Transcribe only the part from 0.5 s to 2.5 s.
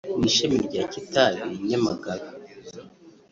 rya Kitabi( Nyamagabe)